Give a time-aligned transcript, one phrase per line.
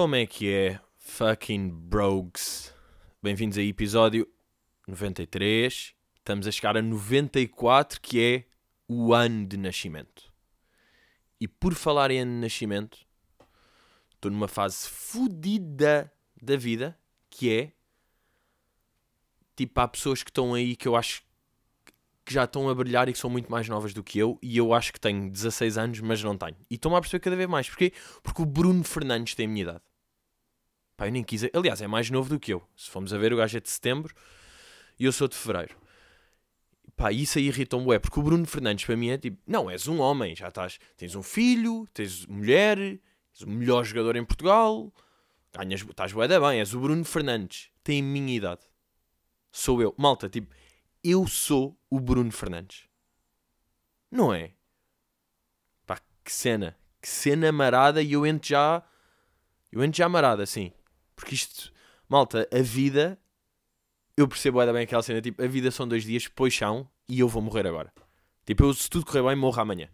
[0.00, 2.72] Como é que é, fucking brogues?
[3.20, 4.28] Bem-vindos a episódio
[4.86, 5.92] 93.
[6.14, 8.44] Estamos a chegar a 94, que é
[8.86, 10.32] o ano de nascimento.
[11.40, 12.96] E por falar em ano de nascimento,
[14.14, 16.96] estou numa fase fodida da vida,
[17.28, 17.72] que é
[19.56, 21.24] tipo, há pessoas que estão aí que eu acho
[22.24, 24.58] que já estão a brilhar e que são muito mais novas do que eu, e
[24.58, 26.56] eu acho que tenho 16 anos, mas não tenho.
[26.70, 27.68] E estou-me a perceber cada vez mais.
[27.68, 27.92] Porquê?
[28.22, 29.87] Porque o Bruno Fernandes tem a minha idade.
[30.98, 31.44] Pá, eu nem quis.
[31.54, 32.60] Aliás, é mais novo do que eu.
[32.76, 34.12] Se formos a ver, o gajo é de setembro
[34.98, 35.76] e eu sou de fevereiro.
[36.96, 39.86] Pá, isso aí irritou-me, é porque o Bruno Fernandes para mim é tipo, não, és
[39.86, 44.92] um homem, já estás, tens um filho, tens mulher, és o melhor jogador em Portugal,
[45.56, 48.62] ganhas, estás bué bem, és o Bruno Fernandes, tem a minha idade.
[49.52, 49.94] Sou eu.
[49.96, 50.52] Malta, tipo,
[51.04, 52.88] eu sou o Bruno Fernandes.
[54.10, 54.50] Não é?
[55.86, 56.76] Pá, que cena.
[57.00, 58.82] Que cena marada e eu entro já.
[59.70, 60.72] Eu entro já marada, assim.
[61.18, 61.72] Porque isto.
[62.08, 63.18] Malta, a vida.
[64.16, 65.20] Eu percebo ainda bem aquela cena.
[65.20, 66.88] Tipo, a vida são dois dias, depois são.
[67.08, 67.92] E eu vou morrer agora.
[68.46, 69.88] Tipo, eu, se tudo correr bem, morro amanhã.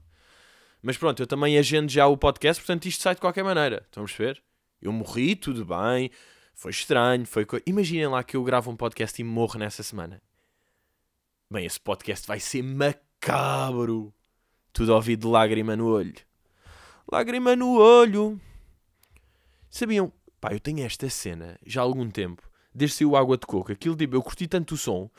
[0.82, 3.82] Mas pronto, eu também agendo já o podcast, portanto isto sai de qualquer maneira.
[3.86, 4.42] Estão a perceber?
[4.82, 6.10] Eu morri, tudo bem.
[6.52, 7.46] Foi estranho, foi.
[7.46, 7.58] Co...
[7.66, 10.22] Imaginem lá que eu gravo um podcast e morro nessa semana.
[11.50, 14.12] Bem, esse podcast vai ser macabro.
[14.74, 16.14] Tudo ouvido de lágrima no olho.
[17.10, 18.38] Lágrima no olho.
[19.70, 20.12] Sabiam?
[20.44, 22.42] Pá, eu tenho esta cena já há algum tempo.
[22.74, 23.72] Desde que o Água de Coco.
[23.72, 25.10] Aquilo tipo, eu curti tanto o som.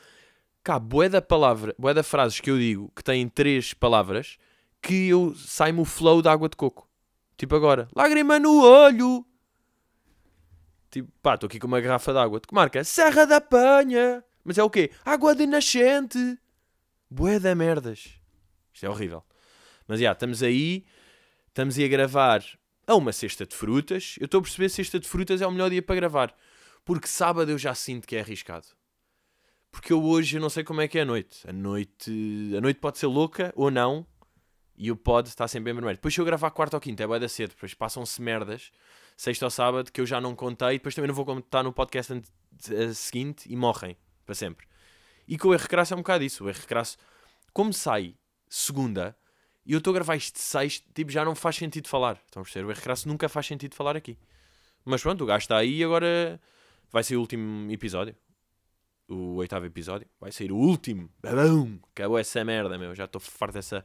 [0.62, 4.38] Cá, bué da palavra, bué da frases que eu digo que têm três palavras
[4.80, 6.88] que eu sai-me o flow da Água de Coco.
[7.36, 7.88] Tipo agora.
[7.92, 9.26] Lágrima no olho.
[10.92, 12.38] Tipo, pá, estou aqui com uma garrafa de água.
[12.38, 12.84] De que marca?
[12.84, 14.22] Serra da Penha.
[14.44, 14.92] Mas é o quê?
[15.04, 16.38] Água de nascente.
[17.10, 18.20] Bué da merdas.
[18.72, 19.24] Isto é horrível.
[19.88, 20.86] Mas já, estamos aí.
[21.48, 22.44] Estamos aí a gravar
[22.86, 24.16] a uma cesta de frutas.
[24.20, 26.34] Eu estou a perceber cesta de frutas é o melhor dia para gravar.
[26.84, 28.66] Porque sábado eu já sinto que é arriscado.
[29.70, 31.48] Porque eu hoje eu não sei como é que é a noite.
[31.48, 32.10] A noite,
[32.56, 34.06] a noite pode ser louca ou não.
[34.78, 35.96] E o pod está sempre em vermelho.
[35.96, 37.50] Depois se eu gravar quarta ou quinta é bué da cedo.
[37.50, 38.70] Depois passam-se merdas.
[39.16, 40.78] Sexta ou sábado que eu já não contei.
[40.78, 42.22] Depois também não vou contar no podcast
[42.94, 44.66] seguinte e morrem para sempre.
[45.26, 46.44] E com o erro crasso é um bocado isso.
[46.44, 46.96] O erro crasso,
[47.52, 48.14] como sai
[48.48, 49.16] segunda
[49.66, 52.22] e eu estou a gravar isto de tipo, já não faz sentido falar.
[52.24, 52.66] Estão a perceber?
[52.66, 54.16] O erro crasso nunca faz sentido falar aqui.
[54.84, 56.40] Mas pronto, o gajo está aí e agora
[56.90, 58.14] vai ser o último episódio.
[59.08, 60.08] O oitavo episódio.
[60.20, 61.10] Vai ser o último.
[61.20, 61.80] Babão!
[61.90, 62.94] Acabou essa merda, meu.
[62.94, 63.84] Já estou farto dessa.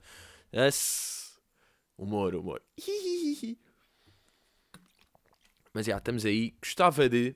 [0.53, 1.31] Esse...
[1.98, 2.62] Humor, humor.
[5.74, 6.53] Mas já, estamos aí.
[6.62, 7.36] Gostava de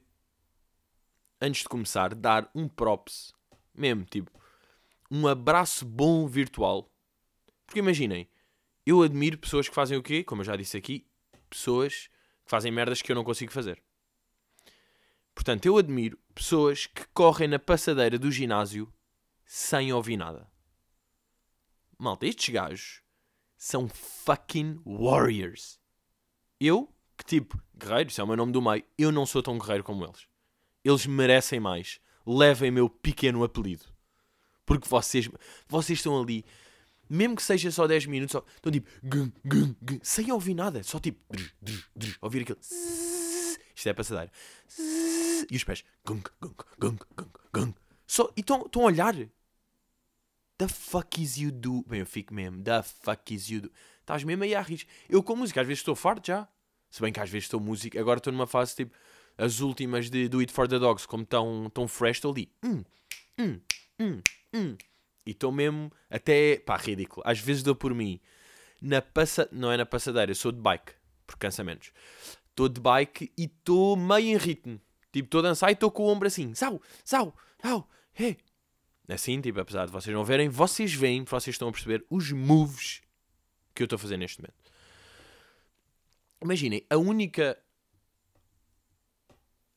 [1.42, 3.34] antes de começar, dar um props,
[3.74, 4.32] mesmo, tipo,
[5.10, 6.92] um abraço bom virtual.
[7.66, 8.28] Porque imaginem,
[8.86, 10.24] eu admiro pessoas que fazem o quê?
[10.24, 11.06] Como eu já disse aqui,
[11.50, 12.08] pessoas
[12.44, 13.82] que fazem merdas que eu não consigo fazer.
[15.34, 18.92] Portanto, eu admiro pessoas que correm na passadeira do ginásio
[19.46, 20.50] sem ouvir nada.
[21.98, 23.02] Malta, estes gajos
[23.58, 25.80] são fucking warriors.
[26.60, 29.58] Eu, que tipo, guerreiro, isso é o meu nome do meio, eu não sou tão
[29.58, 30.28] guerreiro como eles.
[30.84, 32.00] Eles merecem mais.
[32.26, 33.86] Levem meu pequeno apelido.
[34.66, 35.30] Porque vocês,
[35.68, 36.46] vocês estão ali,
[37.10, 40.84] mesmo que seja só 10 minutos, estão tipo, gun, gun, gun, sem ouvir nada.
[40.84, 42.60] Só tipo, drr, drr, drr, ouvir aquilo.
[43.76, 44.32] Isto é passadeira.
[45.50, 47.74] E os pés, gung, gung, gung, gung, gung.
[48.08, 49.16] Só, e estão a olhar.
[50.58, 51.84] The fuck is you do?
[51.84, 52.64] Bem, eu fico mesmo.
[52.64, 53.72] The fuck is you do?
[54.00, 54.88] Estás mesmo aí a rir.
[55.10, 56.48] Eu com música, às vezes estou farto já.
[56.90, 58.00] Se bem que às vezes estou música.
[58.00, 58.96] Agora estou numa fase tipo
[59.38, 62.50] as últimas de Do It For The Dogs, como tão, tão fresh, estou ali.
[62.64, 62.84] Hum,
[63.38, 63.60] hum,
[64.00, 64.22] hum,
[64.54, 64.78] hum.
[65.26, 67.24] E estou mesmo até, pá, ridículo.
[67.26, 68.20] Às vezes dou por mim.
[68.82, 69.50] Na passa...
[69.52, 70.94] Não é na passadeira, eu sou de bike,
[71.26, 71.92] por cansamentos.
[72.50, 74.80] Estou de bike e estou meio em ritmo.
[75.12, 76.54] Tipo, estou a dançar e estou com o ombro assim.
[76.54, 78.38] Sau, sau, sau, hey.
[79.08, 83.02] Assim, tipo, apesar de vocês não verem, vocês veem, vocês estão a perceber os moves
[83.74, 84.56] que eu estou a fazer neste momento.
[86.42, 87.58] Imaginem, a única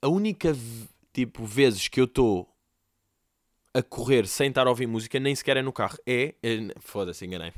[0.01, 0.57] a única
[1.13, 2.49] tipo vezes que eu estou
[3.79, 5.97] a correr sem estar a ouvir música nem sequer é no carro.
[6.05, 7.53] É, é foda-se, enganei.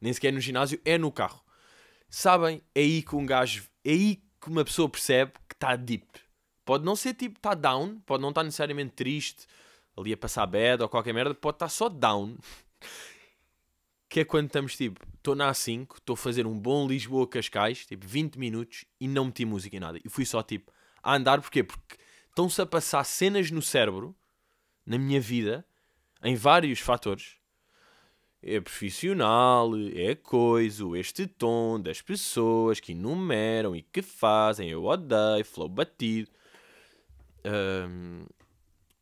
[0.00, 1.42] Nem sequer é no ginásio, é no carro.
[2.08, 2.62] Sabem?
[2.74, 6.06] É aí que um gajo, é aí que uma pessoa percebe que está deep.
[6.64, 9.46] Pode não ser tipo, está down, pode não estar necessariamente triste,
[9.94, 12.36] ali a passar bad ou qualquer merda, pode estar só down.
[14.08, 18.06] que é quando estamos tipo, estou na A5, estou a fazer um bom Lisboa-Cascais, tipo
[18.06, 19.98] 20 minutos e não meti música em nada.
[20.02, 20.72] E fui só tipo,
[21.02, 21.62] a andar, porquê?
[21.62, 24.16] Porque estão-se a passar cenas no cérebro,
[24.84, 25.64] na minha vida,
[26.22, 27.36] em vários fatores,
[28.42, 35.44] é profissional, é coisa, este tom das pessoas que enumeram e que fazem, eu odeio,
[35.44, 36.30] flow batido.
[37.44, 38.26] Um,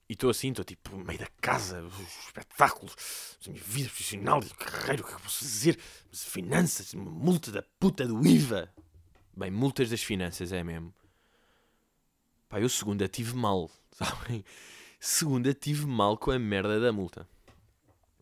[0.09, 1.87] e estou assim, estou tipo no meio da casa,
[2.26, 2.94] espetáculos,
[3.47, 5.79] a minha vida profissional, carreira, o que é que posso dizer?
[6.12, 8.75] Finanças, uma multa da puta do IVA.
[9.35, 10.93] Bem, multas das finanças é mesmo.
[12.49, 14.44] Pá, eu segunda tive mal, sabem?
[15.02, 17.26] Segunda tive mal com a merda da multa.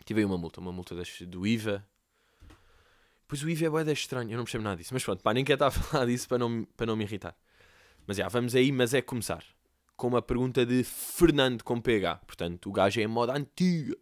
[0.04, 0.94] Tive aí uma multa, uma multa
[1.26, 1.84] do IVA.
[3.26, 4.94] Pois o IVA é boeda estranho, eu não percebo nada disso.
[4.94, 7.36] Mas pronto, pá, nem quero estar a falar disso para não, para não me irritar.
[8.06, 9.44] Mas já, vamos aí, mas é começar.
[9.96, 12.20] Com uma pergunta de Fernando com PH.
[12.25, 13.96] Portanto, o gajo é em moda antiga.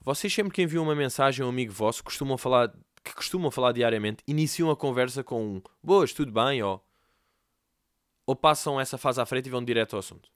[0.00, 2.72] Vocês sempre que enviam uma mensagem a um amigo vosso costumam falar,
[3.02, 6.62] que costumam falar diariamente, iniciam a conversa com um Boas, tudo bem?
[6.62, 6.86] Ou,
[8.24, 10.33] ou passam essa fase à frente e vão direto ao assunto.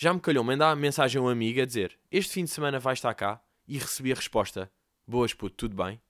[0.00, 2.94] Já me calhou mandar mensagem a um amigo a dizer Este fim de semana vai
[2.94, 4.70] estar cá e recebi a resposta
[5.04, 6.00] Boas puto, tudo bem?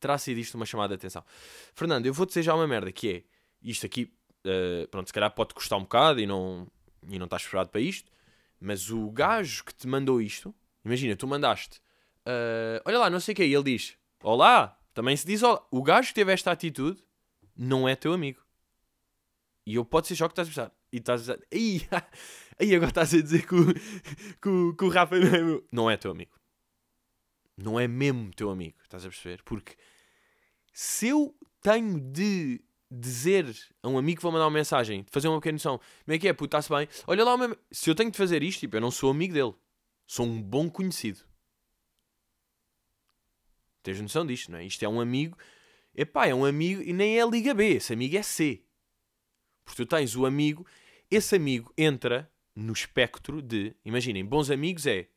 [0.00, 1.22] Terá sido isto uma chamada de atenção.
[1.74, 3.22] Fernando, eu vou dizer já uma merda que é
[3.60, 4.10] isto aqui,
[4.46, 6.66] uh, pronto, se calhar pode custar um bocado e não,
[7.06, 8.10] e não estás preparado para isto,
[8.58, 11.80] mas o gajo que te mandou isto, imagina, tu mandaste,
[12.26, 15.62] uh, olha lá, não sei o que, e ele diz, olá, também se diz olá.
[15.70, 17.04] O gajo que teve esta atitude
[17.54, 18.40] não é teu amigo.
[19.66, 21.36] E eu pode ser só que estás a pensar, e estás a
[22.60, 23.74] Aí agora estás a dizer que o,
[24.40, 25.68] que o, que o Rafa não é, meu...
[25.72, 26.38] não é teu amigo.
[27.56, 29.42] Não é mesmo teu amigo, estás a perceber?
[29.44, 29.76] Porque
[30.72, 32.60] se eu tenho de
[32.90, 33.46] dizer
[33.82, 36.18] a um amigo que vou mandar uma mensagem, de fazer uma pequena noção, como é
[36.18, 36.88] que é, puto, está-se bem?
[37.06, 37.56] Olha lá, meu...
[37.70, 39.54] se eu tenho de fazer isto, tipo, eu não sou amigo dele.
[40.06, 41.20] Sou um bom conhecido.
[43.82, 44.64] Tens noção disto, não é?
[44.64, 45.38] Isto é um amigo.
[45.94, 47.76] Epá, é um amigo e nem é Liga B.
[47.76, 48.62] Esse amigo é C.
[49.64, 50.66] Porque tu tens o amigo.
[51.10, 52.30] Esse amigo entra
[52.60, 55.08] no espectro de, imaginem, bons amigos é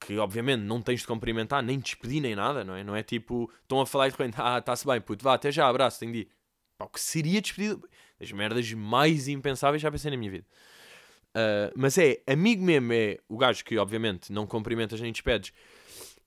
[0.00, 2.84] que obviamente não tens de cumprimentar, nem despedir, nem nada, não é?
[2.84, 5.50] Não é tipo, estão a falar e de repente, ah, está-se bem, puto, vá, até
[5.50, 6.28] já, abraço, tenho de ir.
[6.76, 7.88] Pá, o que seria despedido?
[8.20, 10.46] As merdas mais impensáveis já pensei na minha vida.
[11.30, 15.52] Uh, mas é, amigo mesmo é o gajo que obviamente não cumprimentas nem despedes.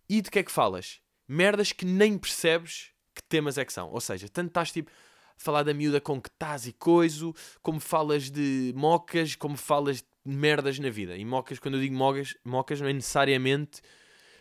[0.10, 1.00] E de que é que falas?
[1.28, 3.90] Merdas que nem percebes que temas é que são.
[3.90, 4.92] Ou seja, tanto estás tipo
[5.38, 10.08] falar da miúda com que estás e coiso, como falas de mocas, como falas de
[10.30, 11.16] merdas na vida.
[11.16, 13.82] E mocas, quando eu digo mocas, mocas não é necessariamente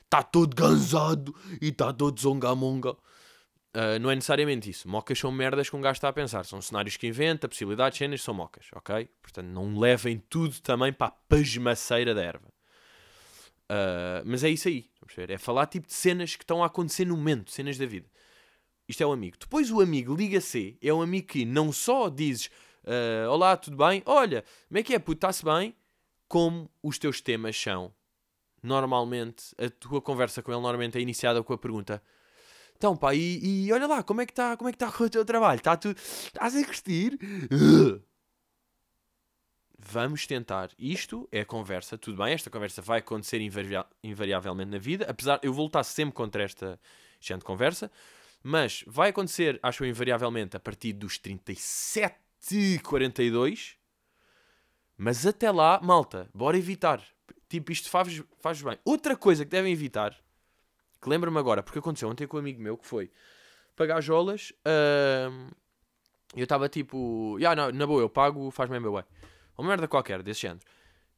[0.06, 2.92] está todo gansado e está todo zongamonga.
[2.92, 4.88] Uh, não é necessariamente isso.
[4.88, 6.44] Mocas são merdas que um gajo está a pensar.
[6.44, 9.08] São cenários que inventa, possibilidades, cenas, são mocas, ok?
[9.20, 12.48] Portanto, não levem tudo também para a pasmaceira da erva.
[13.70, 14.88] Uh, mas é isso aí.
[15.28, 18.08] É falar tipo de cenas que estão a acontecer no momento, cenas da vida.
[18.88, 19.36] Isto é o amigo.
[19.38, 22.48] Depois o amigo liga-se, é um amigo que não só dizes
[22.86, 24.02] uh, Olá, tudo bem?
[24.06, 24.98] Olha, como é que é?
[24.98, 25.74] Puto, está-se bem?
[26.28, 27.92] Como os teus temas são.
[28.62, 32.02] Normalmente, a tua conversa com ele normalmente é iniciada com a pergunta
[32.76, 35.10] Então pá, e, e olha lá, como é que está como é que está o
[35.10, 35.58] teu trabalho?
[35.58, 35.96] Está tudo...
[35.96, 37.18] Estás a curtir?
[39.78, 40.70] Vamos tentar.
[40.78, 43.40] Isto é conversa, tudo bem, esta conversa vai acontecer
[44.02, 46.80] invariavelmente na vida, apesar eu vou lutar sempre contra esta
[47.20, 47.90] gente de conversa,
[48.42, 52.16] mas vai acontecer, acho eu, invariavelmente, a partir dos 37,
[52.82, 53.76] 42.
[54.96, 57.02] Mas até lá, malta, bora evitar.
[57.48, 58.78] Tipo, isto faz, faz bem.
[58.84, 60.16] Outra coisa que devem evitar,
[61.00, 63.10] que lembro-me agora, porque aconteceu ontem com um amigo meu, que foi
[63.76, 64.52] pagar jolas.
[64.66, 65.54] Uh,
[66.34, 69.04] eu estava tipo, yeah, não, na boa, eu pago, faz-me MBWay.
[69.56, 70.60] Uma merda qualquer, desse género.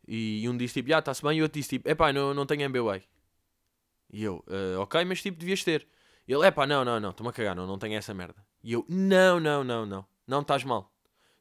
[0.06, 2.62] E, um disse tipo, ah, está-se bem, e outro disse tipo, epá, não, não tenho
[2.62, 3.02] MBWay.
[4.11, 5.87] E eu, uh, ok, mas tipo, devias ter.
[6.26, 8.44] Ele, é pá, não, não, não, estou-me a cagar, não, não tenho essa merda.
[8.62, 10.92] E eu, não, não, não, não, não estás mal.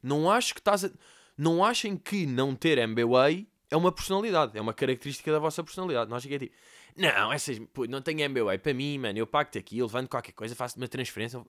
[0.02, 0.90] Não acho que estás a...
[1.36, 6.10] Não achem que não ter MBWay é uma personalidade, é uma característica da vossa personalidade.
[6.10, 6.54] Não achem que é tipo,
[6.96, 10.32] não, essas, pô, não tenho MBWay, para mim, mano, eu pago-te aqui, eu levanto qualquer
[10.32, 11.40] coisa, faço uma transferência.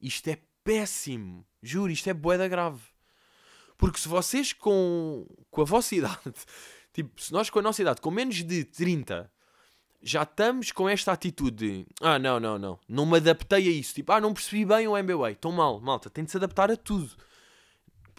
[0.00, 2.80] Isto é péssimo, juro, isto é boeda grave.
[3.76, 6.32] Porque se vocês com, com a vossa idade,
[6.92, 9.30] tipo, se nós com a nossa idade, com menos de 30,
[10.00, 13.94] já estamos com esta atitude de ah, não, não, não, não me adaptei a isso.
[13.94, 16.76] Tipo, ah, não percebi bem o MBA, estou mal, malta, tem de se adaptar a
[16.76, 17.10] tudo.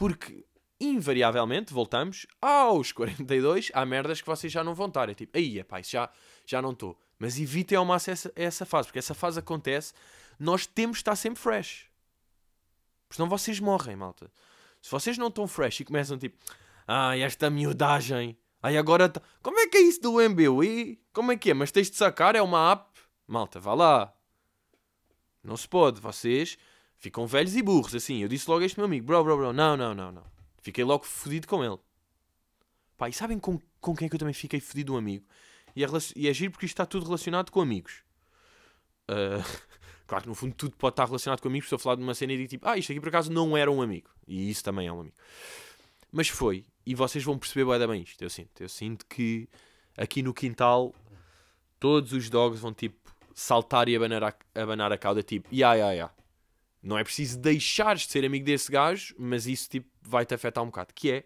[0.04, 0.46] Porque,
[0.82, 5.08] invariavelmente, voltamos aos 42, há merdas que vocês já não vão estar.
[5.08, 6.10] É tipo, aí, é pá, isso já,
[6.46, 7.00] já não estou.
[7.18, 9.94] Mas evitem ao máximo essa, essa fase, porque essa fase acontece,
[10.38, 11.86] nós temos de estar sempre fresh.
[13.08, 14.30] Porque senão vocês morrem, malta.
[14.82, 16.38] Se vocês não estão fresh e começam tipo,
[16.86, 19.08] ah, esta miudagem Aí agora.
[19.08, 19.22] Tá...
[19.42, 21.02] Como é que é isso do MBWay?
[21.14, 21.54] Como é que é?
[21.54, 22.36] Mas tens de sacar?
[22.36, 22.92] É uma app?
[23.26, 24.14] Malta, vá lá.
[25.42, 26.02] Não se pode.
[26.02, 26.58] Vocês
[27.04, 27.94] ficam velhos e burros.
[27.94, 29.54] Assim, eu disse logo a este meu amigo: Bro, bro, bro.
[29.54, 30.24] Não, não, não, não.
[30.62, 31.78] Fiquei logo fodido com ele.
[32.98, 35.26] Pá, e sabem com, com quem é que eu também fiquei fodido um amigo?
[35.76, 38.04] E é, e é giro porque isto está tudo relacionado com amigos.
[39.08, 39.44] Ah,
[40.08, 41.66] claro que no fundo tudo pode estar relacionado com amigos.
[41.66, 43.58] Estou a falar de uma cena e digo tipo, ah, isto aqui por acaso não
[43.58, 44.10] era um amigo.
[44.26, 45.16] E isso também é um amigo.
[46.10, 46.66] Mas foi.
[46.86, 48.22] E vocês vão perceber bem isto.
[48.22, 48.62] Eu sinto.
[48.62, 49.50] Eu sinto que
[49.98, 50.96] aqui no quintal
[51.80, 55.92] todos os dogs vão tipo saltar e abanar a, abanar a cauda tipo, ya, ya,
[55.92, 56.12] ya.
[56.84, 60.68] Não é preciso deixares de ser amigo desse gajo, mas isso tipo vai-te afetar um
[60.68, 60.94] bocado.
[60.94, 61.24] Que é,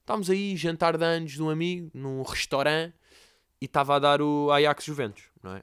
[0.00, 2.94] estávamos aí jantar de anos de um amigo num restaurante
[3.60, 5.62] e estava a dar o Ajax Juventus, não é?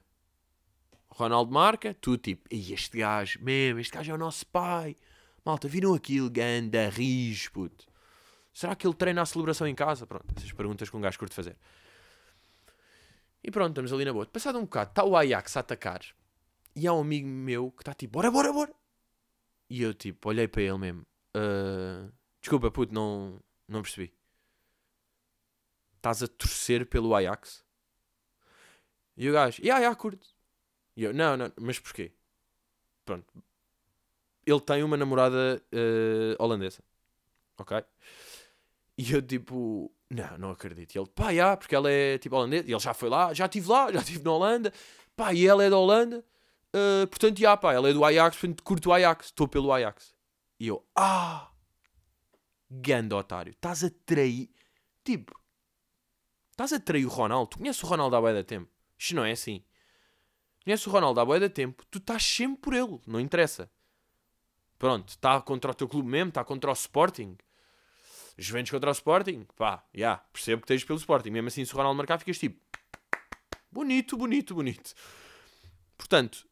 [1.08, 4.98] Ronaldo marca, tu tipo, e este gajo, mesmo, este gajo é o nosso pai.
[5.46, 7.86] Malta, viram aquilo, ganda, rijo, puto.
[8.54, 10.06] Será que ele treina a celebração em casa?
[10.06, 11.56] Pronto, essas perguntas que um gajo curte fazer.
[13.42, 14.26] E pronto, estamos ali na boa.
[14.26, 16.02] Passado um bocado, está o Ajax a atacar.
[16.76, 18.74] E há um amigo meu que está tipo, bora, bora, bora.
[19.70, 21.06] E eu tipo, olhei para ele mesmo.
[21.34, 22.10] "Ah,
[22.42, 24.14] desculpa, puto, não, não percebi.
[25.98, 27.64] Estás a torcer pelo Ajax?
[29.18, 30.28] E o gajo, ya, ya, curto.
[30.96, 32.12] E eu, não, não, mas porquê?
[33.04, 33.26] Pronto.
[34.46, 36.84] Ele tem uma namorada eh, holandesa.
[37.58, 37.84] Ok?
[38.98, 40.94] E eu tipo, não, não acredito.
[40.96, 42.68] E ele, pá, já, porque ela é tipo holandesa.
[42.68, 44.74] E ele já foi lá, já estive lá, já estive na Holanda.
[45.16, 46.24] Pá, e ela é da Holanda.
[46.78, 49.28] Eh, portanto, já, pá, ela é do Ajax, portanto, curto o Ajax.
[49.28, 50.14] Estou pelo Ajax.
[50.60, 51.50] E eu, ah,
[52.70, 53.52] ganda otário.
[53.52, 54.50] Estás a trair.
[55.02, 55.34] Tipo,
[56.52, 57.52] estás a trair o Ronaldo.
[57.52, 58.70] Tu conheces o Ronaldo há bué da tempo.
[58.98, 59.64] Isto não é assim.
[60.66, 61.86] Conheces o Ronaldo há bué da tempo.
[61.90, 63.00] Tu estás sempre por ele.
[63.08, 63.72] Não interessa.
[64.78, 67.38] Pronto, está contra o teu clube mesmo, está contra o Sporting.
[68.38, 71.30] Juventus contra o Sporting, pá, já, percebo que tens pelo Sporting.
[71.30, 72.60] Mesmo assim, se o Ronaldo marcar, ficas tipo,
[73.72, 74.94] bonito, bonito, bonito.
[75.98, 76.46] Portanto,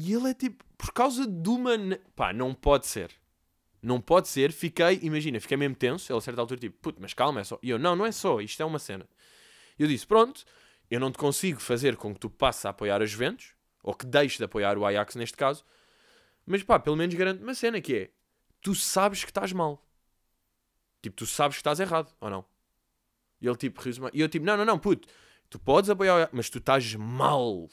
[0.00, 1.72] e ele é tipo, por causa de uma.
[2.16, 3.10] pá, não pode ser.
[3.82, 4.50] Não pode ser.
[4.50, 6.10] Fiquei, imagina, fiquei mesmo tenso.
[6.10, 7.58] Ele a certa altura, tipo, puto, mas calma, é só.
[7.62, 9.06] E eu, não, não é só, isto é uma cena.
[9.78, 10.42] Eu disse, pronto,
[10.90, 14.06] eu não te consigo fazer com que tu passes a apoiar a Juventus, ou que
[14.06, 15.64] deixes de apoiar o Ajax neste caso,
[16.46, 18.10] mas pá, pelo menos garanto uma cena que é,
[18.62, 19.86] tu sabes que estás mal.
[21.02, 22.44] Tipo, tu sabes que estás errado, ou não?
[23.40, 24.00] E ele tipo, riu-se.
[24.12, 25.08] E eu tipo, não, não, não, puto,
[25.48, 27.68] tu podes apoiar, mas tu estás mal.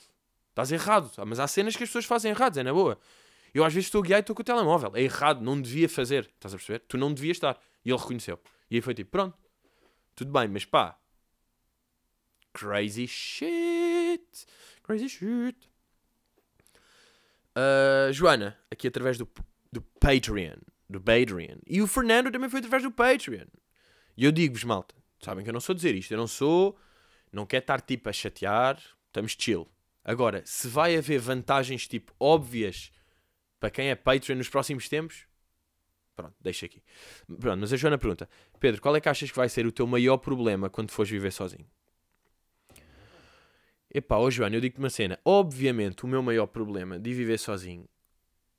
[0.57, 1.11] Estás errado.
[1.17, 2.97] Ah, Mas há cenas que as pessoas fazem erradas, é na boa.
[3.53, 4.91] Eu às vezes estou a guiar e estou com o telemóvel.
[4.95, 6.23] É errado, não devia fazer.
[6.33, 6.79] Estás a perceber?
[6.87, 7.61] Tu não devias estar.
[7.85, 8.39] E ele reconheceu.
[8.69, 9.37] E aí foi tipo, pronto,
[10.15, 10.97] tudo bem, mas pá,
[12.53, 14.47] crazy shit.
[14.81, 15.69] Crazy shit.
[17.55, 19.29] Uh, Joana, aqui através do,
[19.71, 20.57] do Patreon.
[20.89, 21.59] Do Patreon.
[21.67, 23.45] E o Fernando também foi através do Patreon.
[24.17, 26.11] E eu digo-vos, malta, sabem que eu não sou dizer isto.
[26.11, 26.75] Eu não sou.
[27.31, 28.81] Não quero estar tipo a chatear.
[29.05, 29.67] Estamos chill.
[30.07, 32.93] Agora, se vai haver vantagens tipo óbvias
[33.59, 35.27] para quem é Patreon nos próximos tempos,
[36.15, 36.81] pronto, deixa aqui.
[37.27, 39.85] Pronto, mas a Joana pergunta: Pedro, qual é que achas que vai ser o teu
[39.85, 41.69] maior problema quando fores viver sozinho?
[43.93, 45.19] Epá, ó Joana, eu digo-te uma cena.
[45.25, 47.85] Obviamente, o meu maior problema de viver sozinho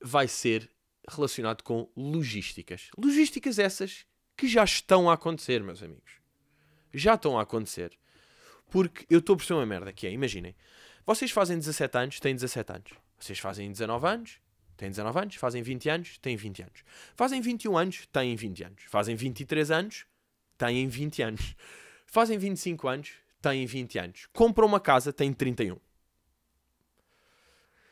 [0.03, 0.71] vai ser
[1.09, 2.91] relacionado com logísticas.
[2.99, 4.05] Logísticas essas
[4.37, 6.21] que já estão a acontecer, meus amigos.
[6.93, 7.99] Já estão a acontecer.
[8.71, 10.55] Porque eu estou a perceber uma merda que é, imaginem,
[11.09, 12.91] vocês fazem 17 anos, têm 17 anos.
[13.19, 14.39] Vocês fazem 19 anos,
[14.77, 15.35] têm 19 anos.
[15.37, 16.85] Fazem 20 anos, têm 20 anos.
[17.17, 18.83] Fazem 21 anos, têm 20 anos.
[18.89, 20.05] Fazem 23 anos,
[20.59, 21.57] têm 20 anos.
[22.05, 24.27] Fazem 25 anos, têm 20 anos.
[24.35, 25.79] Compram uma casa, têm 31.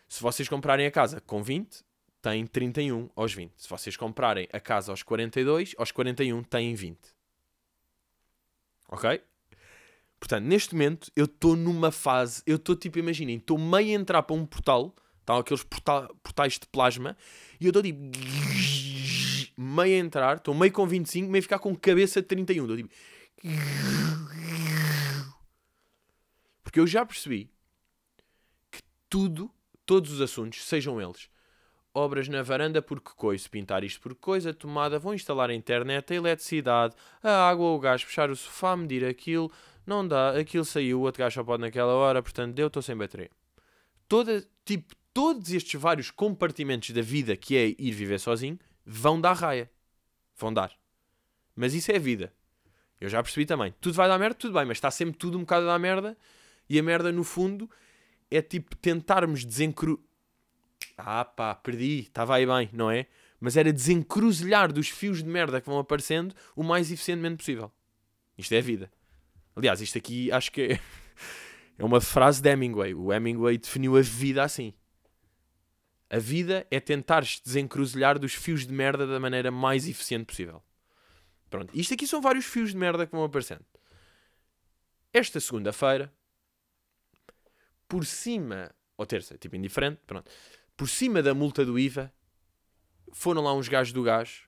[0.06, 1.82] Se vocês comprarem a casa com 20,
[2.20, 3.54] têm 31 aos 20.
[3.56, 6.98] Se vocês comprarem a casa aos 42, aos 41 têm 20.
[8.90, 9.22] Ok?
[10.18, 14.22] Portanto, neste momento eu estou numa fase, eu estou tipo, imaginem, estou meio a entrar
[14.22, 17.16] para um portal, estão aqueles porta- portais de plasma,
[17.60, 18.00] e eu estou tipo,
[19.56, 22.64] meio a entrar, estou meio com 25, meio a ficar com cabeça de 31.
[22.64, 22.90] Estou tipo,
[26.62, 27.50] porque eu já percebi
[28.70, 29.50] que tudo,
[29.84, 31.28] todos os assuntos, sejam eles
[31.94, 36.16] obras na varanda porque coisa, pintar isto porque coisa, tomada, vão instalar a internet, a
[36.16, 39.50] eletricidade, a água, o gás, puxar o sofá, medir aquilo,
[39.86, 42.96] não dá, aquilo saiu, o outro gás só pode naquela hora, portanto deu, estou sem
[42.96, 43.30] bateria.
[44.08, 49.32] Toda, tipo, todos estes vários compartimentos da vida que é ir viver sozinho vão dar
[49.32, 49.70] raia.
[50.36, 50.72] Vão dar.
[51.54, 52.32] Mas isso é a vida.
[53.00, 53.74] Eu já percebi também.
[53.80, 56.16] Tudo vai dar merda, tudo bem, mas está sempre tudo um bocado a dar merda.
[56.68, 57.70] E a merda, no fundo,
[58.30, 60.02] é tipo tentarmos desencru...
[60.96, 63.06] Ah pá, perdi, estava aí bem, não é?
[63.38, 67.70] Mas era desencruzilhar dos fios de merda que vão aparecendo o mais eficientemente possível.
[68.36, 68.90] Isto é a vida.
[69.56, 70.80] Aliás, isto aqui acho que é,
[71.78, 72.94] é uma frase de Hemingway.
[72.94, 74.74] O Hemingway definiu a vida assim.
[76.10, 80.62] A vida é tentares desencruzilhar dos fios de merda da maneira mais eficiente possível.
[81.48, 83.64] Pronto, isto aqui são vários fios de merda que vão aparecendo.
[85.12, 86.12] Esta segunda-feira,
[87.88, 90.30] por cima, ou terça, tipo indiferente, pronto,
[90.76, 92.12] por cima da multa do IVA,
[93.12, 94.42] foram lá uns gajos do gás,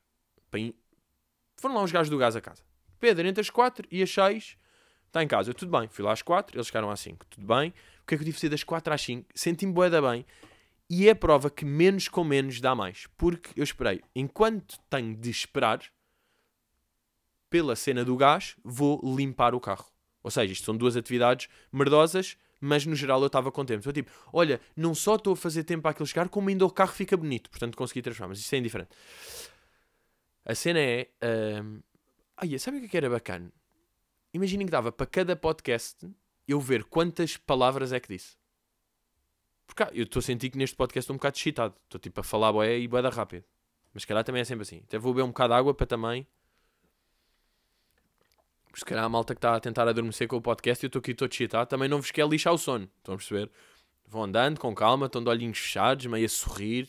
[1.56, 2.62] foram lá uns gajos do gás a casa.
[3.00, 4.58] Pedro, entre as 4 e as 6,
[5.08, 5.50] está em casa.
[5.50, 7.70] Eu, tudo bem, fui lá às 4, eles chegaram às 5, tudo bem.
[8.02, 9.28] O que é que eu tive de fazer das 4 às 5?
[9.34, 10.24] Senti-me boeda bem.
[10.90, 13.06] E é a prova que menos com menos dá mais.
[13.16, 15.82] Porque eu esperei, enquanto tenho de esperar
[17.50, 19.86] pela cena do gás, vou limpar o carro.
[20.22, 23.80] Ou seja, isto são duas atividades merdosas, mas no geral eu estava contente.
[23.80, 26.92] Estou tipo, olha, não só estou a fazer tempo aquilo chegar, como ainda o carro
[26.92, 27.50] fica bonito.
[27.50, 28.28] Portanto, consegui transformar.
[28.30, 28.90] Mas isso é indiferente.
[30.44, 31.08] A cena é.
[31.22, 31.82] Uh...
[32.36, 33.52] Ai, sabe o que, é que era bacana?
[34.32, 36.08] Imaginem que dava para cada podcast
[36.46, 38.36] eu ver quantas palavras é que disse.
[39.66, 41.74] Porque ah, eu estou a sentir que neste podcast estou um bocado excitado.
[41.84, 43.44] Estou tipo a falar boé e boeda rápido.
[43.92, 44.80] Mas se calhar também é sempre assim.
[44.84, 46.26] Até vou beber um bocado de água para também.
[48.74, 51.00] Se calhar a malta que está a tentar adormecer com o podcast e eu estou
[51.00, 52.88] aqui todo excitado também não vos quer lixar o sono.
[52.98, 53.50] Estão a perceber?
[54.06, 56.88] Vão andando com calma, estão de olhinhos fechados, meio a sorrir.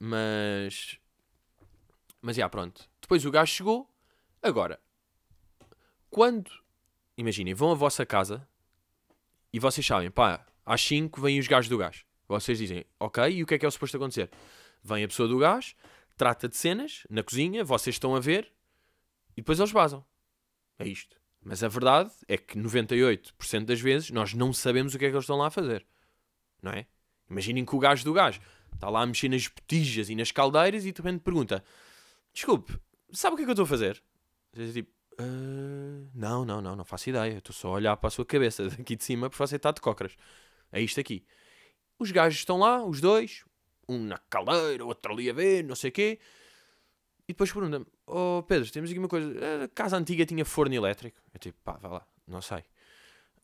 [0.00, 0.98] Mas.
[2.20, 2.88] Mas já, pronto.
[3.00, 3.88] Depois o gajo chegou.
[4.42, 4.80] Agora,
[6.12, 6.50] quando.
[7.16, 8.46] Imaginem, vão à vossa casa
[9.52, 12.04] e vocês sabem, pá, às 5 vêm os gajos do gás.
[12.28, 14.30] Vocês dizem, ok, e o que é que é o suposto acontecer?
[14.84, 15.74] Vem a pessoa do gás,
[16.16, 18.52] trata de cenas na cozinha, vocês estão a ver
[19.32, 20.04] e depois eles vazam.
[20.78, 21.16] É isto.
[21.42, 25.14] Mas a verdade é que 98% das vezes nós não sabemos o que é que
[25.14, 25.84] eles estão lá a fazer.
[26.62, 26.86] Não é?
[27.28, 28.40] Imaginem que o gajo do gás
[28.72, 31.64] está lá a mexer nas botijas e nas caldeiras e de repente pergunta:
[32.32, 32.78] Desculpe,
[33.10, 34.02] sabe o que é que eu estou a fazer?
[34.72, 34.90] Tipo:
[35.22, 37.38] uh, Não, não, não, não faço ideia.
[37.38, 39.80] Estou só a olhar para a sua cabeça daqui de cima porque você está de
[39.80, 40.16] cócoras.
[40.70, 41.24] É isto aqui.
[41.98, 43.44] Os gajos estão lá, os dois,
[43.88, 46.18] um na caldeira, outro ali a ver, não sei o quê.
[47.28, 49.32] E depois pergunta-me: Oh Pedro, temos aqui uma coisa.
[49.64, 51.20] A casa antiga tinha forno elétrico.
[51.32, 52.64] Eu tipo, pá, vá lá, não sei.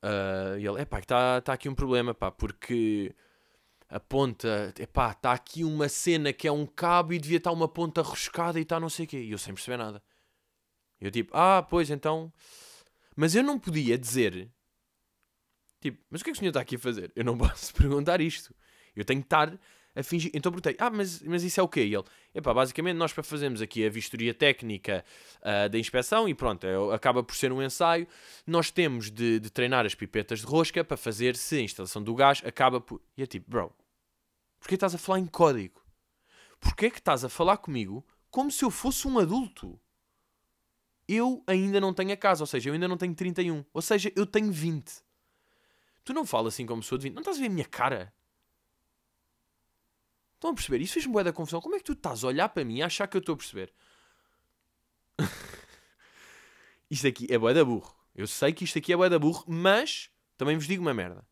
[0.03, 3.15] Uh, e ele, é pá, está tá aqui um problema, pá, porque
[3.89, 7.69] a ponta, epá, está aqui uma cena que é um cabo e devia estar uma
[7.69, 9.19] ponta roscada e está não sei o quê.
[9.21, 10.03] E eu sem perceber nada.
[11.01, 12.33] Eu tipo, ah, pois então.
[13.15, 14.49] Mas eu não podia dizer,
[15.81, 17.13] tipo, mas o que é que o senhor está aqui a fazer?
[17.15, 18.55] Eu não posso perguntar isto.
[18.95, 19.59] Eu tenho que estar
[19.99, 20.31] a fingir.
[20.33, 21.85] Então perguntei, ah, mas, mas isso é o quê?
[21.85, 25.05] E ele, epá, basicamente nós para fazermos aqui a vistoria técnica
[25.41, 28.07] uh, da inspeção e pronto, é, acaba por ser um ensaio,
[28.47, 32.15] nós temos de, de, treinar as pipetas de rosca para fazer se a instalação do
[32.15, 33.01] gás acaba por...
[33.17, 33.75] E é tipo, bro,
[34.61, 35.83] porquê estás a falar em código?
[36.61, 39.81] Porquê que estás a falar comigo como se eu fosse um adulto?
[41.09, 44.13] Eu ainda não tenho a casa, ou seja, eu ainda não tenho 31, ou seja,
[44.15, 45.03] eu tenho 20.
[46.05, 48.13] Tu não falas assim como sou de 20, não estás a ver a minha cara?
[50.35, 50.81] Estão a perceber?
[50.81, 51.61] Isso fez-me boa da confusão.
[51.61, 53.37] Como é que tu estás a olhar para mim e achar que eu estou a
[53.37, 53.73] perceber?
[56.89, 57.93] isto aqui é boa da burro.
[58.15, 61.27] Eu sei que isto aqui é boa da burro, mas também vos digo uma merda.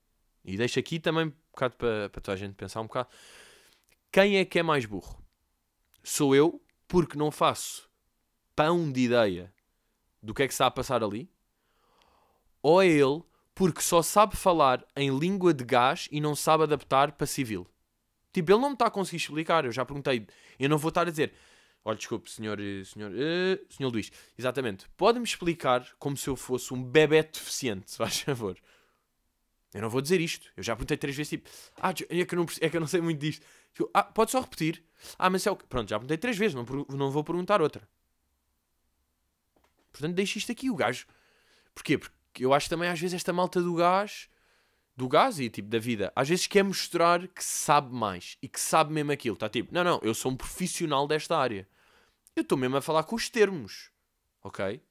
[0.45, 3.09] E deixo aqui também um bocado para, para toda a gente pensar um bocado.
[4.11, 5.23] Quem é que é mais burro?
[6.03, 7.89] Sou eu, porque não faço
[8.57, 9.53] pão de ideia
[10.23, 11.31] do que é que está a passar ali?
[12.63, 13.23] Ou é ele,
[13.55, 17.67] porque só sabe falar em língua de gás e não sabe adaptar para civil?
[18.33, 19.65] Tipo, ele não me está a conseguir explicar.
[19.65, 20.27] Eu já perguntei.
[20.59, 21.33] Eu não vou estar a dizer.
[21.83, 24.11] Olha, desculpe, senhor, eh, senhor, uh, senhor Luís.
[24.37, 24.87] Exatamente.
[24.97, 28.59] Pode-me explicar como se eu fosse um bebê deficiente, se faz favor.
[29.73, 30.51] Eu não vou dizer isto.
[30.57, 31.49] Eu já perguntei três vezes, tipo,
[31.81, 33.47] ah, é que eu não, é que eu não sei muito disto.
[33.73, 34.83] Tipo, ah, pode só repetir.
[35.19, 35.57] Ah, mas é o.
[35.57, 37.89] Pronto, já perguntei três vezes, não, não vou perguntar outra.
[39.99, 41.07] Portanto, deixa isto aqui, o gajo.
[41.75, 41.99] Porquê?
[41.99, 44.29] Porque eu acho também, às vezes, esta malta do gás
[44.97, 48.59] do gás e tipo da vida, às vezes quer mostrar que sabe mais e que
[48.59, 49.35] sabe mesmo aquilo.
[49.35, 51.69] Está tipo, não, não, eu sou um profissional desta área.
[52.35, 53.91] Eu estou mesmo a falar com os termos,
[54.43, 54.83] ok?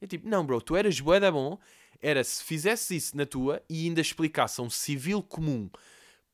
[0.00, 1.58] É tipo, não, bro, tu eras bué da bom,
[2.00, 5.70] era se fizesse isso na tua e ainda explicasse a um civil comum,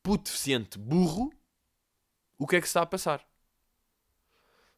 [0.03, 1.31] puto deficiente, burro,
[2.39, 3.27] o que é que se está a passar.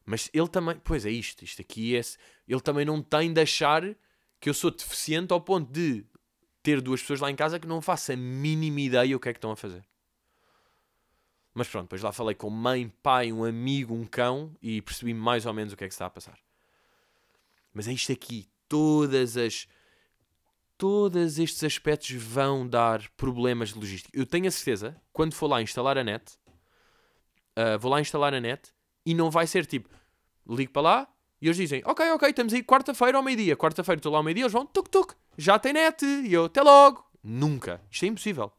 [0.05, 2.01] Mas ele também, pois é isto, isto aqui é,
[2.47, 3.83] ele também não tem de achar
[4.39, 6.05] que eu sou deficiente ao ponto de
[6.61, 9.33] ter duas pessoas lá em casa que não faço a mínima ideia o que é
[9.33, 9.85] que estão a fazer.
[11.53, 15.45] Mas pronto, depois lá falei com mãe, pai, um amigo, um cão e percebi mais
[15.45, 16.37] ou menos o que é que está a passar.
[17.73, 19.67] Mas é isto aqui, todas as
[20.77, 24.17] todos estes aspectos vão dar problemas de logística.
[24.17, 26.33] Eu tenho a certeza, quando for lá instalar a net,
[27.57, 28.73] uh, vou lá instalar a net
[29.05, 29.89] e não vai ser tipo,
[30.47, 31.14] ligo para lá
[31.45, 33.55] e eles dizem, ok, ok, estamos aí quarta-feira ao meio-dia.
[33.55, 36.03] Quarta-feira estou lá ao meio-dia, eles vão, tuk, tuk, já tem net.
[36.03, 37.05] E eu, até logo.
[37.23, 37.79] Nunca.
[37.91, 38.51] Isto é impossível.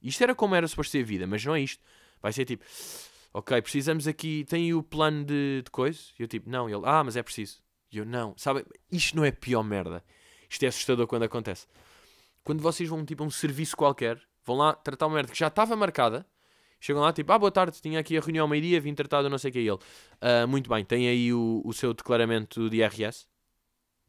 [0.00, 1.82] Isto era como era suposto ser a vida, mas não é isto.
[2.22, 2.64] Vai ser tipo,
[3.34, 5.98] ok, precisamos aqui, tem o plano de, de coisa?
[6.16, 6.70] E eu tipo, não.
[6.70, 7.58] E ele, ah, mas é preciso.
[7.90, 8.34] E eu, não.
[8.36, 10.04] Sabe, isto não é pior merda.
[10.48, 11.66] Isto é assustador quando acontece.
[12.44, 15.48] Quando vocês vão tipo a um serviço qualquer, Vão lá tratar uma merda que já
[15.48, 16.26] estava marcada.
[16.80, 19.28] Chegam lá, tipo, ah, boa tarde, tinha aqui a reunião ao meio-dia, vim tratar do
[19.28, 19.78] não sei o que é ele.
[20.20, 23.26] Ah, muito bem, tem aí o, o seu declaramento de IRS?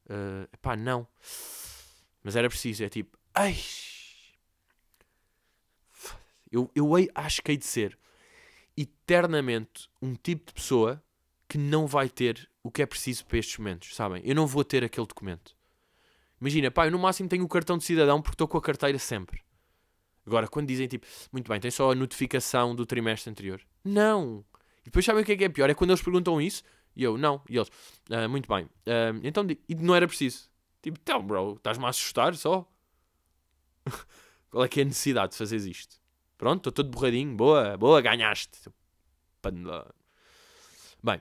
[0.06, 1.08] Uh, pá, não.
[2.24, 3.56] Mas era preciso, é tipo, ai.
[6.52, 7.98] Eu, eu acho que hei de ser
[8.76, 11.04] eternamente um tipo de pessoa
[11.48, 14.22] que não vai ter o que é preciso para estes momentos, sabem?
[14.26, 15.56] Eu não vou ter aquele documento.
[16.40, 18.98] Imagina, pá, eu no máximo tenho o cartão de cidadão porque estou com a carteira
[18.98, 19.42] sempre.
[20.30, 23.60] Agora, quando dizem tipo, muito bem, tem só a notificação do trimestre anterior.
[23.84, 24.46] Não!
[24.82, 25.68] E depois sabem o que é que é pior?
[25.70, 26.62] É quando eles perguntam isso
[26.96, 27.42] e eu, não.
[27.50, 27.72] E eles,
[28.12, 28.70] "Ah, muito bem.
[28.86, 30.48] Ah, então, e não era preciso.
[30.84, 32.64] Tipo, então, bro, estás-me a assustar só?
[34.52, 35.98] Qual é que é a necessidade de fazeres isto?
[36.38, 37.36] Pronto, estou todo borradinho.
[37.36, 38.56] Boa, boa, ganhaste.
[38.58, 38.72] seu
[39.42, 39.86] panelão.
[41.04, 41.20] Bem.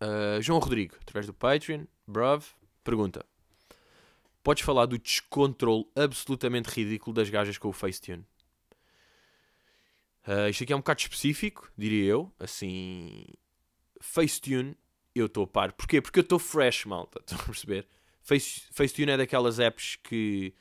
[0.00, 2.44] Ah, João Rodrigo, através do Patreon, bruv,
[2.84, 3.24] pergunta.
[4.42, 8.24] Podes falar do descontrole absolutamente ridículo das gajas com o Facetune?
[10.24, 12.32] Ah, isto aqui é um bocado específico, diria eu.
[12.38, 13.24] Assim,
[14.00, 14.76] Facetune,
[15.14, 15.72] eu estou a par.
[15.72, 16.00] Porquê?
[16.00, 17.20] Porque eu estou fresh, malta.
[17.24, 17.86] Estão a perceber?
[18.22, 20.54] Face, Facetune é daquelas apps que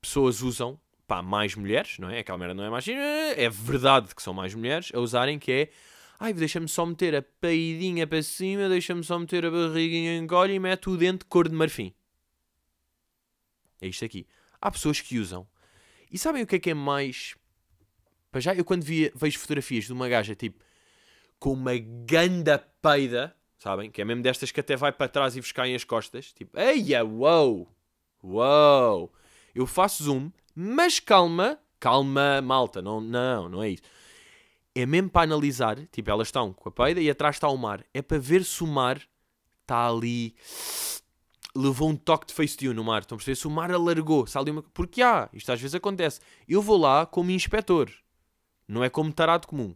[0.00, 2.20] pessoas usam, pá, mais mulheres, não é?
[2.20, 2.86] Aquela merda não é mais.
[2.88, 5.70] É verdade que são mais mulheres a usarem, que é.
[6.18, 10.58] Ai, deixa-me só meter a peidinha para cima, deixa-me só meter a barriguinha em e
[10.58, 11.92] mete o dente cor de marfim.
[13.80, 14.26] É isto aqui.
[14.60, 15.46] Há pessoas que usam.
[16.10, 17.34] E sabem o que é que é mais.
[18.30, 20.64] Para já, eu quando via, vejo fotografias de uma gaja tipo
[21.38, 23.90] com uma ganda peida, sabem?
[23.90, 26.32] Que é mesmo destas que até vai para trás e vos caem as costas.
[26.32, 27.68] Tipo, eia, uou,
[28.22, 29.12] uou.
[29.54, 33.82] Eu faço zoom, mas calma, calma, malta, não, não, não é isso.
[34.74, 37.84] É mesmo para analisar, tipo, elas estão com a peida e atrás está o mar.
[37.92, 39.00] É para ver se o mar
[39.60, 40.34] está ali.
[41.56, 43.02] Levou um toque de Facetune no mar.
[43.02, 43.36] Estão a perceber?
[43.36, 44.24] Se o mar alargou.
[44.34, 44.62] Ali uma...
[44.62, 46.20] Porque há, isto às vezes acontece.
[46.48, 47.90] Eu vou lá como inspetor.
[48.66, 49.74] Não é como tarado comum.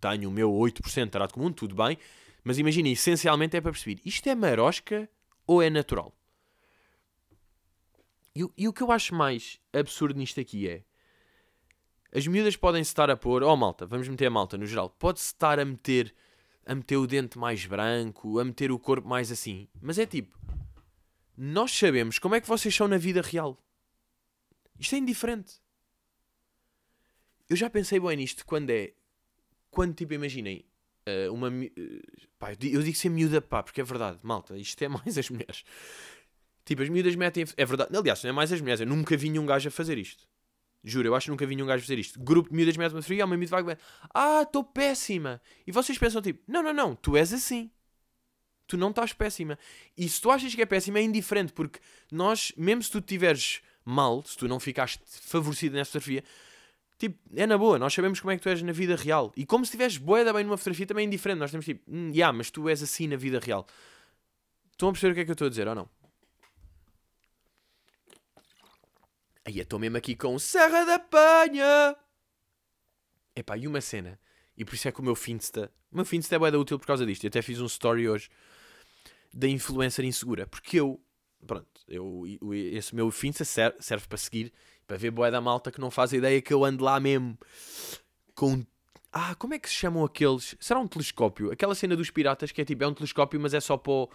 [0.00, 1.96] Tenho o meu 8% tarado comum, tudo bem.
[2.44, 4.00] Mas imagina, essencialmente é para perceber.
[4.04, 5.08] Isto é marosca
[5.46, 6.14] ou é natural?
[8.34, 10.84] E, e o que eu acho mais absurdo nisto aqui é...
[12.14, 13.42] As miúdas podem-se estar a pôr...
[13.42, 14.90] Oh malta, vamos meter a malta no geral.
[14.90, 16.14] Pode-se estar a meter...
[16.66, 19.68] A meter o dente mais branco, a meter o corpo mais assim.
[19.80, 20.36] Mas é tipo...
[21.36, 23.58] Nós sabemos como é que vocês são na vida real.
[24.78, 25.54] Isto é indiferente.
[27.48, 28.92] Eu já pensei bem nisto quando é.
[29.70, 30.64] Quando, tipo, imaginem.
[31.04, 31.48] eh, uma.
[31.48, 31.70] eh,
[32.38, 34.56] pá, eu di- eu digo ser miúda, pá, porque é verdade, malta.
[34.56, 35.64] Isto é mais as mulheres.
[36.64, 37.44] Tipo, as miúdas metem.
[37.56, 37.96] É verdade.
[37.96, 38.80] Aliás, não é mais as mulheres.
[38.80, 40.26] Eu nunca vi nenhum gajo a fazer isto.
[40.82, 42.18] Juro, eu acho que nunca vi nenhum gajo a fazer isto.
[42.20, 43.76] Grupo de miúdas mete uma fria, uma miúda vai.
[44.14, 45.40] Ah, estou péssima.
[45.66, 47.70] E vocês pensam, tipo, não, não, não, tu és assim.
[48.66, 49.58] Tu não estás péssima.
[49.96, 51.78] E se tu achas que é péssima, é indiferente, porque
[52.10, 56.24] nós, mesmo se tu estiveres mal, se tu não ficaste favorecido nessa fotografia,
[56.98, 59.32] tipo, é na boa, nós sabemos como é que tu és na vida real.
[59.36, 61.38] E como se estiveres boeda bem numa fotografia, também é indiferente.
[61.38, 63.66] Nós temos tipo, hum, yeah, mas tu és assim na vida real.
[64.72, 65.88] Estão a perceber o que é que eu estou a dizer ou não?
[69.44, 71.96] Aí eu estou mesmo aqui com Serra da Penha.
[73.36, 74.18] Epá, e uma cena.
[74.56, 75.70] E por isso é que o meu Finsta.
[75.92, 77.22] O meu Finsta é bué útil por causa disto.
[77.24, 78.28] Eu até fiz um story hoje
[79.36, 80.46] da influencer insegura.
[80.46, 81.00] Porque eu.
[81.46, 84.52] Pronto, eu, esse meu Finsta serve, serve para seguir.
[84.86, 87.38] Para ver boé da malta que não faz ideia que eu ando lá mesmo.
[88.34, 88.64] Com.
[89.12, 90.56] Ah, como é que se chamam aqueles?
[90.60, 91.50] Será um telescópio?
[91.50, 93.92] Aquela cena dos piratas que é tipo, é um telescópio, mas é só para.
[93.92, 94.10] o-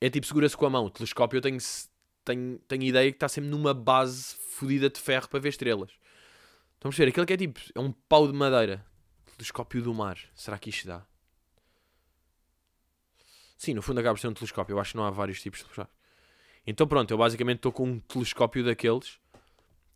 [0.00, 0.86] É tipo, segura-se com a mão.
[0.86, 1.58] O telescópio eu tenho,
[2.24, 5.90] tenho, tenho ideia que está sempre numa base fodida de ferro para ver estrelas.
[6.74, 7.10] Estão a perceber?
[7.10, 8.84] Aquele que é tipo, é um pau de madeira.
[9.36, 10.18] Telescópio do mar.
[10.34, 11.04] Será que isto dá?
[13.56, 14.74] Sim, no fundo acaba por ser um telescópio.
[14.74, 15.96] Eu acho que não há vários tipos de telescópios.
[16.66, 19.18] Então pronto, eu basicamente estou com um telescópio daqueles.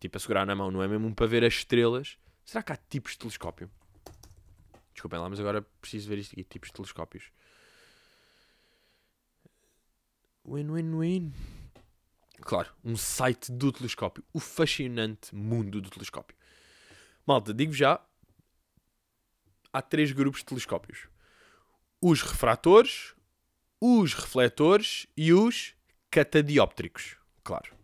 [0.00, 2.16] Tipo a segurar na mão, não é mesmo um para ver as estrelas.
[2.44, 3.70] Será que há tipos de telescópio?
[4.92, 6.44] Desculpem lá, mas agora preciso ver isto aqui.
[6.44, 7.30] Tipos de telescópios.
[10.44, 11.32] Win, win, win.
[12.40, 14.24] Claro, um site do telescópio.
[14.32, 16.36] O fascinante mundo do telescópio.
[17.26, 18.00] Malta, digo já.
[19.72, 21.08] Há três grupos de telescópios:
[22.00, 23.14] os refratores,
[23.80, 25.74] os refletores e os
[26.10, 27.16] catadióptricos.
[27.44, 27.74] Claro.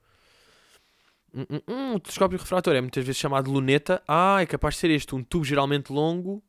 [1.34, 4.02] Hum, hum, hum, o telescópio refrator é muitas vezes chamado luneta.
[4.06, 6.42] Ah, é capaz de ser este, um tubo geralmente longo.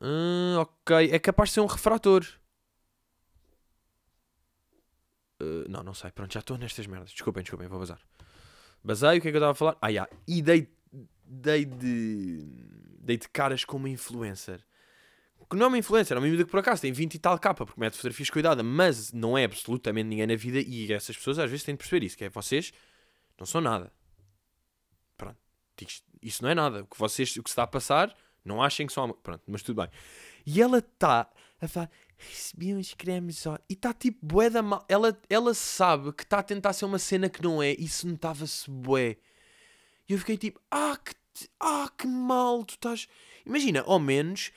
[0.00, 2.24] Hum, ok, é capaz de ser um refrator.
[5.40, 6.10] Uh, não, não sei.
[6.10, 7.10] Pronto, já estou nestas merdas.
[7.10, 8.00] Desculpem, desculpem, vou bazar.
[8.82, 9.76] Basei, o que é que eu estava a falar?
[9.80, 10.08] Ah, já.
[10.26, 10.68] E dei,
[11.24, 12.42] dei de.
[13.00, 14.64] Dei de caras como influencer.
[15.48, 17.38] Que não é uma influencer, é uma miúda que por acaso tem 20 e tal
[17.38, 21.38] capa, porque mete fotografias cuidada, mas não é absolutamente ninguém na vida e essas pessoas
[21.38, 22.72] às vezes têm de perceber isso, que é vocês
[23.38, 23.90] Não são nada.
[25.16, 25.38] Pronto.
[26.20, 26.82] Isso não é nada.
[26.82, 29.12] O que vocês, o que se está a passar, não achem que são.
[29.12, 29.90] Pronto, mas tudo bem.
[30.44, 31.30] E ela está
[31.60, 33.58] a falar, recebi uns cremes só.
[33.68, 34.84] E está tipo bué da mal.
[34.88, 37.72] Ela, ela sabe que está a tentar ser uma cena que não é.
[37.72, 39.16] Isso notava-se bué.
[40.08, 41.14] E eu fiquei tipo, ah, que,
[41.60, 43.08] ah, que mal tu estás.
[43.44, 44.50] Imagina, ao menos,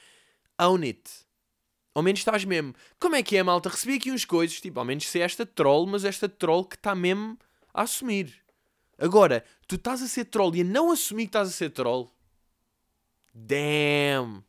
[0.61, 1.09] own it.
[1.93, 2.73] Ao menos estás mesmo.
[2.99, 3.69] Como é que é, malta?
[3.69, 6.95] Recebi aqui uns coisas, tipo, ao menos ser esta troll, mas esta troll que está
[6.95, 7.37] mesmo
[7.73, 8.41] a assumir.
[8.97, 12.13] Agora, tu estás a ser troll e a não assumir que estás a ser troll.
[13.33, 14.43] Damn!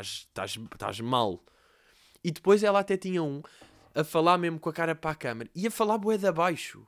[0.00, 1.42] Estás mal.
[2.24, 3.42] E depois ela até tinha um
[3.94, 6.86] a falar mesmo com a cara para a câmera e a falar bué de abaixo.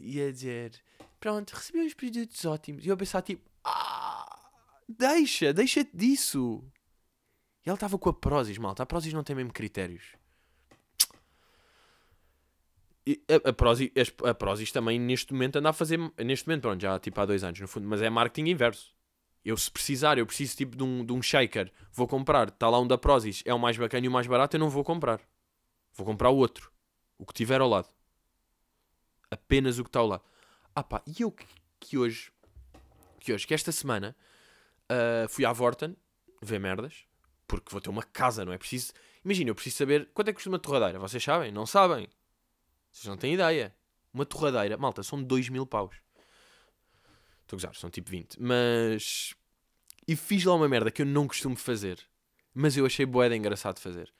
[0.00, 0.80] E a dizer:
[1.20, 2.84] Pronto, recebi uns produtos ótimos.
[2.84, 3.47] E eu a pensar tipo:
[4.88, 6.64] deixa, deixa-te disso.
[7.64, 8.82] E ela estava com a Prozis, malta.
[8.82, 10.16] A Prozis não tem mesmo critérios.
[13.06, 15.98] E a, a, Prozis, a também neste momento anda a fazer.
[16.18, 18.94] Neste momento, pronto, já tipo há dois anos no fundo, mas é marketing inverso.
[19.44, 22.48] Eu, se precisar, eu preciso tipo de um, de um shaker, vou comprar.
[22.48, 24.68] Está lá um da Prozis, é o mais bacana e o mais barato, eu não
[24.68, 25.20] vou comprar.
[25.94, 26.70] Vou comprar o outro.
[27.16, 27.88] O que tiver ao lado.
[29.30, 30.22] Apenas o que está ao lado.
[30.74, 31.46] Ah pá, e eu que,
[31.80, 32.30] que hoje,
[33.20, 34.14] que hoje, que esta semana,
[34.90, 35.96] uh, fui à Vorten
[36.42, 37.04] ver merdas,
[37.46, 38.92] porque vou ter uma casa, não é preciso.
[39.24, 40.98] Imagina, eu preciso saber quanto é que custa uma torradeira.
[40.98, 41.50] Vocês sabem?
[41.50, 42.08] Não sabem.
[42.92, 43.74] Vocês não têm ideia.
[44.12, 45.96] Uma torradeira, malta, são 2 mil paus.
[47.42, 48.40] Estou a gozar, são tipo 20.
[48.40, 49.34] Mas
[50.08, 51.98] e fiz lá uma merda que eu não costumo fazer.
[52.54, 54.10] Mas eu achei boeda engraçado fazer.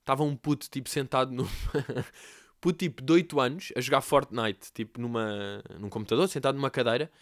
[0.00, 1.44] Estava um puto tipo sentado no.
[2.58, 7.12] puto tipo de 8 anos a jogar Fortnite, tipo numa, num computador, sentado numa cadeira.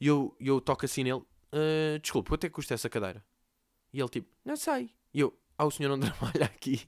[0.00, 1.22] E eu, eu toco assim nele:
[1.54, 3.24] uh, Desculpa, quanto é que custa essa cadeira?
[3.92, 4.94] E ele tipo: Não sei.
[5.12, 6.82] E eu: Ah, o senhor não trabalha aqui.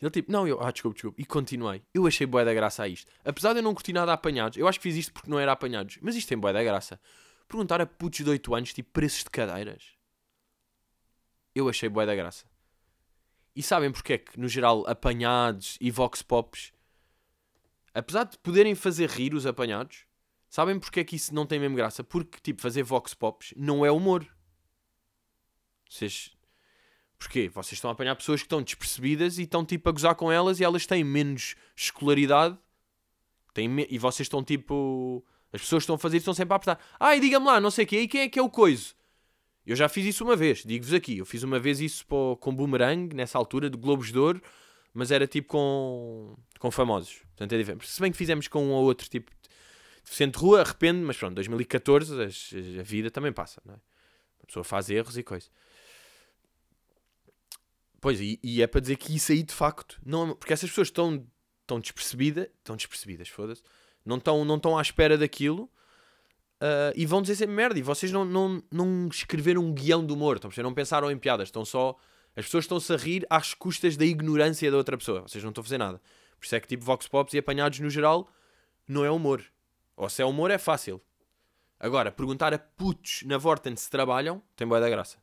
[0.00, 1.20] Ele tipo, não, eu, ah, desculpa, desculpa.
[1.20, 1.82] E continuei.
[1.94, 3.10] Eu achei boé da graça a isto.
[3.24, 5.38] Apesar de eu não curtir nada a apanhados, eu acho que fiz isto porque não
[5.38, 7.00] era apanhados, mas isto tem boé da graça
[7.48, 9.96] perguntar a putos de 8 anos, tipo, preços de cadeiras.
[11.54, 12.44] Eu achei boa da graça.
[13.54, 16.72] E sabem porque é que, no geral, apanhados e vox pops,
[17.94, 20.04] apesar de poderem fazer rir os apanhados,
[20.48, 22.02] sabem porque é que isso não tem mesmo graça?
[22.04, 24.26] Porque, tipo, fazer vox pops não é humor.
[25.88, 26.32] Vocês...
[27.18, 27.48] Porquê?
[27.48, 30.60] Vocês estão a apanhar pessoas que estão despercebidas e estão, tipo, a gozar com elas
[30.60, 32.58] e elas têm menos escolaridade
[33.56, 33.86] têm me...
[33.90, 36.78] e vocês estão, tipo as pessoas estão a fazer estão sempre a apertar.
[37.00, 38.00] Ai, diga-me lá, não sei o quê.
[38.00, 38.94] E quem é que é o coiso?
[39.64, 41.18] Eu já fiz isso uma vez, digo-vos aqui.
[41.18, 42.04] Eu fiz uma vez isso
[42.38, 44.40] com Boomerang, nessa altura, de Globos de Ouro,
[44.92, 47.20] mas era tipo com, com famosos.
[47.28, 47.88] Portanto, é diferente.
[47.88, 49.30] Se bem que fizemos com um ou outro tipo
[50.06, 53.78] deficiente de rua, arrependo, mas pronto, 2014 a, a vida também passa, não é?
[54.42, 55.48] A pessoa faz erros e coisa.
[58.00, 60.88] Pois, e, e, é para dizer que isso aí de facto, não, porque essas pessoas
[60.88, 61.26] estão,
[61.62, 63.62] estão despercebidas, estão despercebidas, foda-se,
[64.04, 65.64] não estão não tão à espera daquilo
[66.60, 67.78] uh, e vão dizer sempre merda.
[67.78, 71.48] E vocês não, não, não escreveram um guião de humor, estão, não pensaram em piadas,
[71.48, 71.96] estão só.
[72.36, 75.22] As pessoas estão-se a rir às custas da ignorância da outra pessoa.
[75.22, 76.00] Vocês não estão a fazer nada.
[76.38, 78.30] Por isso é que tipo Vox Pops e apanhados no geral
[78.86, 79.42] não é humor.
[79.96, 81.00] Ou se é humor é fácil.
[81.78, 85.18] Agora, perguntar a putos na Vorten se trabalham tem boa da graça.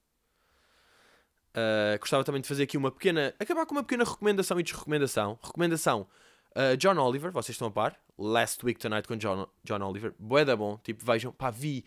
[1.53, 3.33] Uh, gostava também de fazer aqui uma pequena.
[3.39, 5.37] acabar com uma pequena recomendação e desrecomendação.
[5.41, 6.07] Recomendação:
[6.55, 7.95] uh, John Oliver, vocês estão a par?
[8.17, 10.13] Last Week Tonight com John, John Oliver.
[10.17, 10.77] Bué da bom.
[10.77, 11.31] Tipo, vejam.
[11.31, 11.85] Pá, vi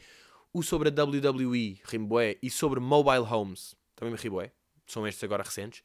[0.52, 3.76] o sobre a WWE, Rimboé, e sobre Mobile Homes.
[3.94, 4.52] Também me ri
[4.86, 5.82] São estes agora recentes.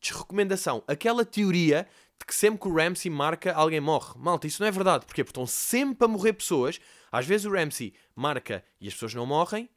[0.00, 0.82] Desrecomendação.
[0.88, 1.86] Aquela teoria
[2.20, 4.12] de que sempre que o Ramsey marca, alguém morre.
[4.16, 5.06] Malta, isso não é verdade.
[5.06, 5.24] Porquê?
[5.24, 6.78] Porque estão sempre a morrer pessoas.
[7.10, 9.68] Às vezes o Ramsey marca e as pessoas não morrem.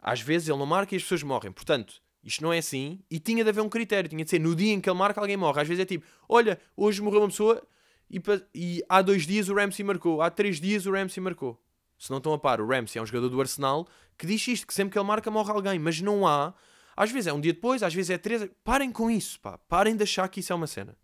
[0.00, 1.50] Às vezes ele não marca e as pessoas morrem.
[1.50, 3.00] Portanto, isto não é assim.
[3.10, 4.08] E tinha de haver um critério.
[4.08, 5.60] Tinha de ser no dia em que ele marca, alguém morre.
[5.60, 7.62] Às vezes é tipo, olha, hoje morreu uma pessoa
[8.10, 8.20] e,
[8.54, 11.60] e, há dois dias o Ramsey marcou, há três dias o Ramsey marcou.
[11.98, 14.66] Se não estão a par, o Ramsey é um jogador do Arsenal que diz isto,
[14.66, 16.54] que sempre que ele marca morre alguém, mas não há.
[16.96, 18.48] Às vezes é um dia depois, às vezes é três.
[18.64, 19.58] Parem com isso, pá.
[19.58, 20.96] Parem de achar que isso é uma cena.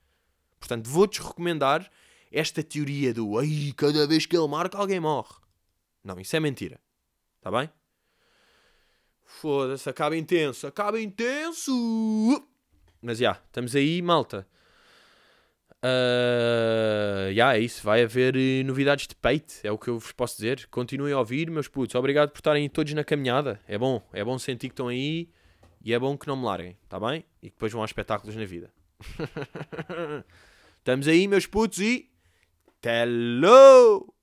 [0.64, 1.90] Portanto, vou-te recomendar
[2.32, 5.34] esta teoria do ai, cada vez que ele marca alguém morre.
[6.02, 6.80] Não, isso é mentira.
[7.36, 7.68] Está bem?
[9.26, 11.70] Foda-se, acaba intenso, acaba intenso!
[13.02, 14.48] Mas já, estamos aí, malta.
[15.84, 17.84] Uh, yeah, é isso.
[17.84, 20.66] Vai haver eh, novidades de peito, é o que eu vos posso dizer.
[20.68, 21.94] Continuem a ouvir, meus putos.
[21.94, 23.60] Obrigado por estarem todos na caminhada.
[23.68, 25.28] É bom, é bom sentir que estão aí
[25.84, 27.22] e é bom que não me larguem, tá bem?
[27.42, 28.72] E que depois vão a espetáculos na vida.
[30.84, 32.10] Estamos aí, meus putos, e.
[32.84, 34.13] Hello!